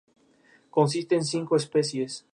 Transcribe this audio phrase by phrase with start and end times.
[0.71, 2.25] Consiste en cinco especies.